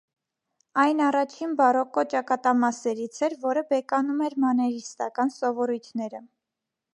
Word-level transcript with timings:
Այն 0.83 1.01
առաջին 1.07 1.51
բարոկկո 1.59 2.03
ճակատամասերից 2.13 3.19
էր, 3.27 3.35
որը 3.45 3.65
բեկանում 3.75 4.25
էր 4.29 4.37
մաներիստական 4.47 5.35
սովորույթները։ 5.37 6.25